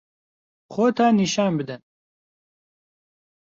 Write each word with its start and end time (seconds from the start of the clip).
خۆتان 0.73 1.13
نیشان 1.19 1.51
بدەن. 1.57 1.81